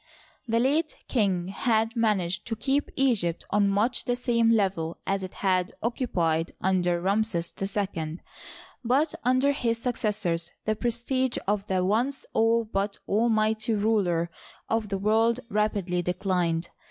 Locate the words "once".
11.85-12.25